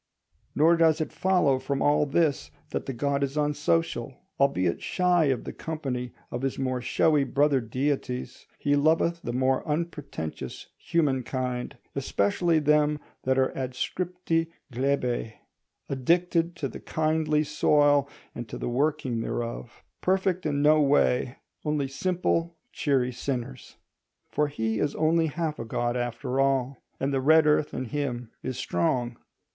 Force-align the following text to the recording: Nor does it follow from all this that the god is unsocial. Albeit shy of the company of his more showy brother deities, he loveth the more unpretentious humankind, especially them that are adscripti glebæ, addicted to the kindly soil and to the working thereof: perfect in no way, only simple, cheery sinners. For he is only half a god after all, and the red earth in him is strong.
Nor 0.55 0.77
does 0.77 0.99
it 0.99 1.11
follow 1.11 1.59
from 1.59 1.79
all 1.79 2.07
this 2.07 2.49
that 2.71 2.87
the 2.87 2.93
god 2.93 3.21
is 3.23 3.37
unsocial. 3.37 4.17
Albeit 4.39 4.81
shy 4.81 5.25
of 5.25 5.43
the 5.43 5.53
company 5.53 6.11
of 6.31 6.41
his 6.41 6.57
more 6.57 6.81
showy 6.81 7.23
brother 7.23 7.61
deities, 7.61 8.47
he 8.57 8.75
loveth 8.75 9.21
the 9.21 9.31
more 9.31 9.61
unpretentious 9.67 10.69
humankind, 10.75 11.77
especially 11.93 12.57
them 12.57 12.99
that 13.25 13.37
are 13.37 13.51
adscripti 13.51 14.47
glebæ, 14.73 15.33
addicted 15.87 16.55
to 16.55 16.67
the 16.67 16.79
kindly 16.79 17.43
soil 17.43 18.09
and 18.33 18.49
to 18.49 18.57
the 18.57 18.69
working 18.69 19.19
thereof: 19.21 19.83
perfect 20.01 20.47
in 20.47 20.63
no 20.63 20.81
way, 20.81 21.35
only 21.63 21.87
simple, 21.87 22.57
cheery 22.71 23.11
sinners. 23.11 23.77
For 24.31 24.47
he 24.47 24.79
is 24.79 24.95
only 24.95 25.27
half 25.27 25.59
a 25.59 25.63
god 25.65 25.95
after 25.95 26.39
all, 26.39 26.77
and 26.99 27.13
the 27.13 27.21
red 27.21 27.45
earth 27.45 27.71
in 27.71 27.85
him 27.85 28.31
is 28.41 28.57
strong. 28.57 29.17